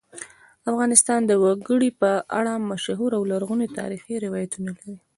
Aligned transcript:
افغانستان 0.71 1.19
د 1.25 1.31
وګړي 1.43 1.89
په 2.01 2.11
اړه 2.39 2.53
مشهور 2.71 3.11
او 3.17 3.23
لرغوني 3.31 3.67
تاریخی 3.79 4.15
روایتونه 4.25 4.69
لري. 4.79 4.95